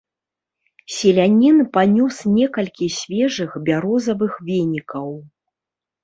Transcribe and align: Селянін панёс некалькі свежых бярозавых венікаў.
Селянін 0.93 1.57
панёс 1.75 2.17
некалькі 2.37 2.87
свежых 2.99 3.51
бярозавых 3.67 4.33
венікаў. 4.47 5.07